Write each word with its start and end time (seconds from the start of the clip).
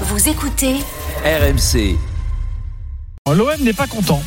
Vous 0.00 0.28
écoutez 0.28 0.74
RMC. 1.24 1.96
L'OM 3.32 3.48
n'est 3.60 3.72
pas 3.72 3.86
content 3.86 4.20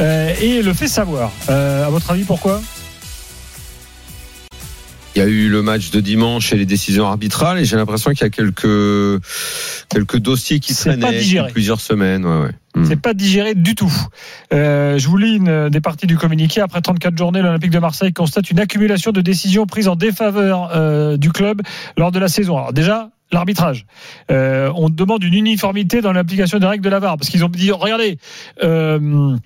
euh, 0.00 0.32
et 0.40 0.62
le 0.62 0.72
fait 0.72 0.88
savoir. 0.88 1.30
Euh, 1.50 1.86
à 1.86 1.90
votre 1.90 2.10
avis, 2.10 2.24
pourquoi? 2.24 2.62
Il 5.14 5.18
y 5.18 5.22
a 5.22 5.26
eu 5.28 5.50
le 5.50 5.60
match 5.60 5.90
de 5.90 6.00
dimanche 6.00 6.54
et 6.54 6.56
les 6.56 6.64
décisions 6.64 7.06
arbitrales 7.06 7.58
et 7.58 7.66
j'ai 7.66 7.76
l'impression 7.76 8.12
qu'il 8.12 8.22
y 8.22 8.24
a 8.24 8.30
quelques 8.30 9.22
quelques 9.90 10.16
dossiers 10.16 10.58
qui 10.58 10.74
traînaient 10.74 11.20
plusieurs 11.52 11.82
semaines. 11.82 12.24
Ouais, 12.24 12.46
ouais. 12.46 12.52
Hmm. 12.74 12.86
C'est 12.86 13.00
pas 13.00 13.12
digéré 13.12 13.54
du 13.54 13.74
tout. 13.74 13.92
Euh, 14.54 14.96
je 14.98 15.06
vous 15.06 15.18
lis 15.18 15.36
une 15.36 15.68
des 15.68 15.80
parties 15.82 16.06
du 16.06 16.16
communiqué. 16.16 16.62
Après 16.62 16.80
34 16.80 17.18
journées, 17.18 17.42
l'Olympique 17.42 17.72
de 17.72 17.78
Marseille 17.78 18.14
constate 18.14 18.50
une 18.50 18.60
accumulation 18.60 19.12
de 19.12 19.20
décisions 19.20 19.66
prises 19.66 19.88
en 19.88 19.96
défaveur 19.96 20.70
euh, 20.74 21.18
du 21.18 21.30
club 21.30 21.60
lors 21.98 22.10
de 22.10 22.18
la 22.18 22.28
saison. 22.28 22.56
Alors 22.56 22.72
déjà, 22.72 23.10
l'arbitrage. 23.32 23.86
Euh, 24.30 24.72
on 24.74 24.88
demande 24.88 25.22
une 25.22 25.34
uniformité 25.34 26.00
dans 26.00 26.12
l'application 26.12 26.58
des 26.58 26.66
règles 26.66 26.84
de 26.84 26.90
la 26.90 26.98
VAR 26.98 27.16
parce 27.16 27.30
qu'ils 27.30 27.44
ont 27.44 27.48
dit 27.48 27.70
regardez. 27.70 28.18
Euh, 28.62 29.36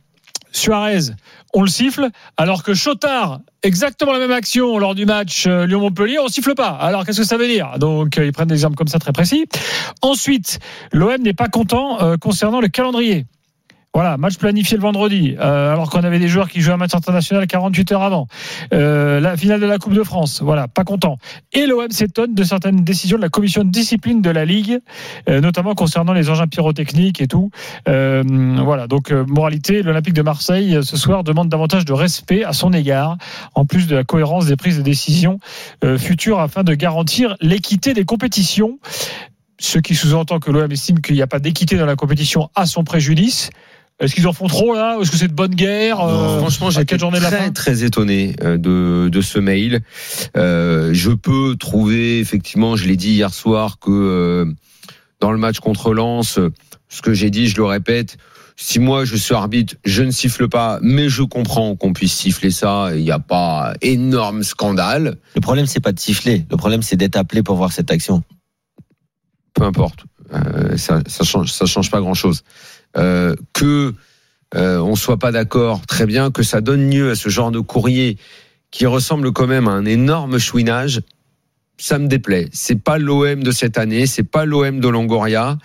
Suarez, 0.52 1.10
on 1.52 1.62
le 1.62 1.68
siffle, 1.68 2.10
alors 2.36 2.62
que 2.62 2.74
Chotard, 2.74 3.40
exactement 3.64 4.12
la 4.12 4.20
même 4.20 4.30
action 4.30 4.78
lors 4.78 4.95
du 4.95 5.04
match 5.04 5.46
euh, 5.48 5.66
Lyon-Montpellier, 5.66 6.20
on 6.20 6.28
siffle 6.28 6.54
pas. 6.54 6.68
Alors 6.68 7.04
qu'est-ce 7.04 7.23
que 7.23 7.26
ça 7.26 7.36
veut 7.36 7.48
dire? 7.48 7.76
Donc 7.80 8.18
ils 8.18 8.30
prennent 8.30 8.46
des 8.46 8.54
exemples 8.54 8.76
comme 8.76 8.86
ça 8.86 9.00
très 9.00 9.12
précis. 9.12 9.46
Ensuite, 10.01 10.60
l'OM 10.92 11.20
n'est 11.20 11.34
pas 11.34 11.48
content 11.48 11.98
concernant 12.18 12.60
le 12.60 12.68
calendrier. 12.68 13.26
Voilà, 13.94 14.16
match 14.16 14.38
planifié 14.38 14.76
le 14.76 14.82
vendredi, 14.82 15.36
euh, 15.38 15.72
alors 15.72 15.88
qu'on 15.88 16.00
avait 16.00 16.18
des 16.18 16.26
joueurs 16.26 16.48
qui 16.48 16.60
jouaient 16.60 16.74
un 16.74 16.78
match 16.78 16.96
international 16.96 17.46
48 17.46 17.92
heures 17.92 18.02
avant. 18.02 18.26
Euh, 18.72 19.20
la 19.20 19.36
finale 19.36 19.60
de 19.60 19.66
la 19.66 19.78
Coupe 19.78 19.92
de 19.92 20.02
France, 20.02 20.42
voilà, 20.42 20.66
pas 20.66 20.82
content. 20.82 21.16
Et 21.52 21.64
l'OM 21.66 21.88
s'étonne 21.90 22.34
de 22.34 22.42
certaines 22.42 22.82
décisions 22.82 23.18
de 23.18 23.22
la 23.22 23.28
commission 23.28 23.62
de 23.62 23.70
discipline 23.70 24.20
de 24.20 24.30
la 24.30 24.44
Ligue, 24.44 24.80
euh, 25.28 25.40
notamment 25.40 25.76
concernant 25.76 26.12
les 26.12 26.28
engins 26.28 26.48
pyrotechniques 26.48 27.20
et 27.20 27.28
tout. 27.28 27.50
Voilà, 27.86 28.88
donc 28.88 29.12
moralité, 29.12 29.82
l'Olympique 29.82 30.14
de 30.14 30.23
Marseille 30.23 30.80
ce 30.82 30.96
soir 30.96 31.23
demande 31.23 31.48
davantage 31.48 31.84
de 31.84 31.92
respect 31.92 32.42
à 32.42 32.52
son 32.52 32.73
égard, 32.73 33.16
en 33.54 33.64
plus 33.64 33.86
de 33.86 33.95
la 33.95 34.02
cohérence 34.02 34.46
des 34.46 34.56
prises 34.56 34.79
de 34.79 34.82
décision 34.82 35.38
futures 35.98 36.40
afin 36.40 36.64
de 36.64 36.74
garantir 36.74 37.36
l'équité 37.40 37.95
des 37.95 38.04
compétitions. 38.04 38.80
Ce 39.58 39.79
qui 39.79 39.95
sous-entend 39.95 40.40
que 40.40 40.51
l'OM 40.51 40.70
estime 40.70 41.01
qu'il 41.01 41.14
n'y 41.14 41.23
a 41.23 41.29
pas 41.29 41.38
d'équité 41.38 41.76
dans 41.76 41.86
la 41.86 41.95
compétition 41.95 42.51
à 42.56 42.66
son 42.66 42.82
préjudice. 42.82 43.51
Est-ce 44.00 44.14
qu'ils 44.14 44.26
en 44.26 44.32
font 44.32 44.48
trop 44.48 44.74
là? 44.74 44.98
Est-ce 45.00 45.10
que 45.10 45.16
c'est 45.16 45.28
de 45.28 45.34
bonne 45.34 45.54
guerre 45.54 46.00
Euh, 46.00 46.38
Franchement, 46.40 46.70
j'ai 46.70 46.84
quelle 46.84 46.98
journée 46.98 47.18
de 47.18 47.23
la 47.23 47.30
très 47.30 47.45
fin? 47.45 47.50
très 47.52 47.84
étonné 47.84 48.34
euh, 48.42 48.56
de, 48.59 49.09
de 49.09 49.20
ce 49.20 49.38
mail. 49.38 49.80
Euh, 50.36 50.90
je 50.92 51.10
peux 51.12 51.54
trouver 51.56 52.18
effectivement, 52.18 52.74
je 52.76 52.86
l'ai 52.86 52.96
dit 52.96 53.10
hier 53.12 53.32
soir, 53.32 53.78
que 53.78 53.90
euh, 53.90 54.52
dans 55.20 55.30
le 55.30 55.38
match 55.38 55.60
contre 55.60 55.95
Lens, 55.95 56.40
ce 56.88 57.02
que 57.02 57.14
j'ai 57.14 57.30
dit, 57.30 57.46
je 57.46 57.56
le 57.56 57.64
répète. 57.64 58.16
Si 58.56 58.78
moi 58.78 59.04
je 59.04 59.16
suis 59.16 59.34
arbitre, 59.34 59.74
je 59.84 60.02
ne 60.02 60.10
siffle 60.12 60.48
pas, 60.48 60.79
mais 60.82 61.08
je 61.08 61.23
comprends 61.23 61.74
qu'on 61.76 61.92
puisse 61.92 62.14
siffler 62.14 62.51
ça. 62.51 62.90
Il 62.95 63.02
n'y 63.02 63.10
a 63.10 63.18
pas 63.18 63.74
énorme 63.80 64.42
scandale. 64.44 65.16
Le 65.34 65.41
problème, 65.41 65.66
c'est 65.66 65.81
pas 65.81 65.92
de 65.92 65.98
siffler. 65.98 66.47
Le 66.50 66.56
problème, 66.56 66.82
c'est 66.82 66.97
d'être 66.97 67.16
appelé 67.16 67.42
pour 67.42 67.56
voir 67.56 67.72
cette 67.72 67.91
action. 67.91 68.22
Peu 69.65 69.69
importe. 69.82 70.04
Euh, 70.32 70.76
ça, 70.76 71.00
ça 71.06 71.25
change, 71.25 71.53
ça 71.53 71.65
change 71.66 71.91
pas 71.91 72.00
grand 72.00 72.15
chose. 72.15 72.43
Euh, 72.97 73.34
que 73.53 73.94
euh, 74.54 74.78
on 74.78 74.94
soit 74.97 75.19
pas 75.19 75.32
d'accord, 75.32 75.84
très 75.87 76.06
bien. 76.06 76.31
Que 76.31 76.43
ça 76.43 76.60
donne 76.60 76.91
lieu 76.91 77.10
à 77.10 77.15
ce 77.15 77.28
genre 77.28 77.50
de 77.50 77.60
courrier 77.60 78.19
qui 78.70 78.87
ressemble 78.87 79.32
quand 79.32 79.47
même 79.47 79.69
à 79.69 79.72
un 79.72 79.84
énorme 79.84 80.38
chouinage. 80.38 81.00
Ça 81.78 81.98
me 81.98 82.06
déplaît. 82.09 82.48
C'est 82.53 82.81
pas 82.82 82.98
l'OM 82.98 83.42
de 83.42 83.50
cette 83.50 83.78
année. 83.78 84.06
C'est 84.06 84.22
pas 84.22 84.44
l'OM 84.44 84.81
de 84.81 84.88
Longoria. 84.88 85.59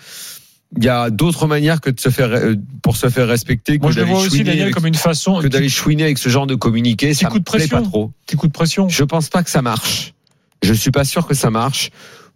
Il 0.76 0.84
y 0.84 0.88
a 0.88 1.10
d'autres 1.10 1.46
manières 1.48 1.80
que 1.80 1.90
de 1.90 1.98
se 1.98 2.10
faire 2.10 2.30
euh, 2.30 2.54
pour 2.82 2.96
se 2.96 3.08
faire 3.08 3.26
respecter 3.26 3.76
que 3.78 3.82
Moi, 3.82 3.90
je 3.90 3.96
le 3.96 4.02
d'aller 4.02 4.14
vois 4.14 4.20
aussi, 4.22 4.30
chouiner 4.30 4.44
Daniel, 4.44 4.62
avec- 4.64 4.74
comme 4.74 4.86
une 4.86 4.94
façon, 4.94 5.40
que 5.40 5.48
d'aller 5.48 5.68
chouiner 5.68 6.04
avec 6.04 6.18
ce 6.18 6.28
genre 6.28 6.46
de 6.46 6.54
communiqué. 6.54 7.12
Ça 7.12 7.26
coup 7.28 7.34
me 7.34 7.40
de 7.40 7.44
plaît 7.44 7.66
pas 7.68 7.82
trop. 7.82 8.12
petit 8.26 8.36
coup 8.36 8.46
de 8.46 8.52
pression. 8.52 8.88
Je 8.88 9.02
pense 9.04 9.28
pas 9.28 9.42
que 9.42 9.50
ça 9.50 9.62
marche. 9.62 10.14
Je 10.62 10.72
suis 10.72 10.90
pas 10.92 11.04
sûr 11.04 11.26
que 11.26 11.34
ça 11.34 11.50
marche. 11.50 11.90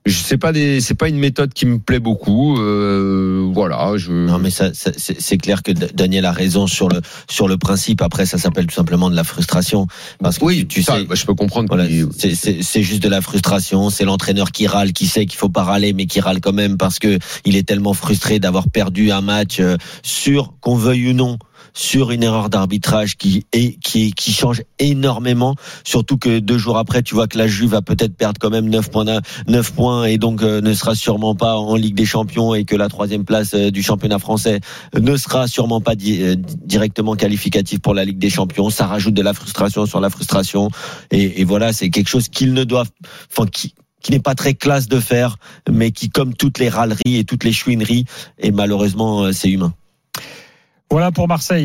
Je 0.06 0.18
sais 0.18 0.36
pas 0.36 0.52
des, 0.52 0.80
c'est 0.82 0.94
pas 0.94 1.08
une 1.08 1.18
méthode 1.18 1.54
qui 1.54 1.64
me 1.64 1.78
plaît 1.78 1.98
beaucoup. 1.98 2.58
Euh, 2.58 3.48
voilà, 3.54 3.92
je. 3.96 4.12
Non, 4.12 4.38
mais 4.38 4.50
ça, 4.50 4.74
ça- 4.74 4.90
c'est 4.96 5.38
clair 5.38 5.62
que 5.62 5.72
Daniel 5.72 6.26
a 6.26 6.32
raison 6.32 6.66
sur 6.66 6.90
le 6.90 7.00
sur 7.26 7.48
le 7.48 7.56
principe. 7.56 8.02
Après, 8.02 8.26
ça 8.26 8.36
s'appelle 8.36 8.66
tout 8.66 8.74
simplement 8.74 9.08
de 9.08 9.16
la 9.16 9.24
frustration. 9.24 9.86
Parce 10.22 10.38
que 10.38 10.44
oui, 10.44 10.58
tu, 10.58 10.66
tu 10.66 10.82
ça, 10.82 10.98
sais, 10.98 11.04
bah, 11.04 11.14
je 11.14 11.24
peux 11.24 11.34
comprendre. 11.34 11.68
Voilà, 11.68 11.86
qu'il- 11.86 12.08
c'est- 12.16 12.34
c'est 12.34 12.58
c'est 12.62 12.82
juste 12.82 13.02
de 13.02 13.08
la 13.08 13.22
frustration. 13.22 13.88
C'est 13.88 14.04
l'entraîneur 14.04 14.52
qui 14.52 14.66
râle, 14.66 14.92
qui 14.92 15.06
sait 15.06 15.24
qu'il 15.24 15.38
faut 15.38 15.48
pas 15.48 15.62
râler, 15.62 15.94
mais 15.94 16.04
qui 16.04 16.20
râle 16.20 16.40
quand 16.42 16.52
même 16.52 16.76
parce 16.76 16.98
que 16.98 17.18
il 17.46 17.56
est 17.56 17.66
tellement 17.66 17.94
frustré 17.94 18.38
d'avoir 18.38 18.68
perdu 18.68 19.10
un 19.10 19.22
match 19.22 19.58
euh, 19.60 19.78
sur 20.02 20.52
qu'on 20.60 20.76
veuille 20.76 21.10
ou 21.10 21.14
non 21.14 21.38
sur 21.72 22.10
une 22.10 22.22
erreur 22.22 22.50
d'arbitrage 22.50 23.16
qui 23.16 23.46
est 23.52 23.78
qui 23.80 24.12
qui 24.12 24.32
change 24.32 24.62
énormément. 24.78 25.56
Surtout 25.84 26.18
que 26.18 26.38
deux 26.38 26.58
jours 26.58 26.78
après 26.78 27.02
tu 27.02 27.14
vois 27.14 27.26
que 27.26 27.38
la 27.38 27.46
Juve 27.46 27.70
va 27.70 27.82
peut-être 27.82 28.16
perdre 28.16 28.38
quand 28.40 28.50
même 28.50 28.68
9 28.68 28.90
points 28.90 29.20
9 29.46 29.72
points 29.72 30.04
et 30.04 30.18
donc 30.18 30.42
euh, 30.42 30.60
ne 30.60 30.74
sera 30.74 30.94
sûrement 30.94 31.34
pas 31.34 31.56
en 31.56 31.76
Ligue 31.76 31.94
des 31.94 32.04
Champions 32.04 32.54
et 32.54 32.64
que 32.64 32.76
la 32.76 32.88
troisième 32.88 33.24
place 33.24 33.54
euh, 33.54 33.70
du 33.70 33.82
championnat 33.82 34.18
français 34.18 34.60
ne 34.98 35.16
sera 35.16 35.48
sûrement 35.48 35.80
pas 35.80 35.92
euh, 35.92 36.36
directement 36.36 37.14
qualificatif 37.14 37.80
pour 37.80 37.94
la 37.94 38.04
Ligue 38.04 38.18
des 38.18 38.30
Champions. 38.30 38.70
Ça 38.70 38.86
rajoute 38.86 39.14
de 39.14 39.22
la 39.22 39.34
frustration 39.34 39.86
sur 39.86 40.00
la 40.00 40.10
frustration. 40.10 40.70
Et, 41.10 41.40
et 41.40 41.44
voilà, 41.44 41.72
c'est 41.72 41.90
quelque 41.90 42.08
chose 42.08 42.28
qu'ils 42.28 42.54
ne 42.54 42.64
doivent, 42.64 42.90
enfin, 43.30 43.48
qui, 43.48 43.74
qui 44.02 44.12
n'est 44.12 44.20
pas 44.20 44.34
très 44.34 44.54
classe 44.54 44.88
de 44.88 45.00
faire, 45.00 45.36
mais 45.70 45.90
qui, 45.90 46.10
comme 46.10 46.34
toutes 46.34 46.58
les 46.58 46.68
râleries 46.68 47.16
et 47.16 47.24
toutes 47.24 47.44
les 47.44 47.52
chouineries, 47.52 48.04
et 48.38 48.52
malheureusement, 48.52 49.32
c'est 49.32 49.48
humain. 49.48 49.74
Voilà 50.90 51.10
pour 51.10 51.28
Marseille. 51.28 51.62